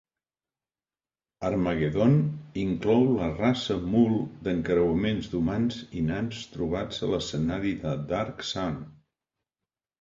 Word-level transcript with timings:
"Harmagedon" 1.49 2.15
inclou 2.61 3.05
la 3.19 3.27
raça 3.43 3.77
mul 3.93 4.17
d'encreuaments 4.49 5.31
d'humans 5.35 5.79
i 6.01 6.05
nans 6.11 6.43
trobats 6.57 7.07
a 7.09 7.13
l'escenari 7.15 7.79
de 7.87 7.97
"Dark 8.17 8.47
Sun". 8.53 8.85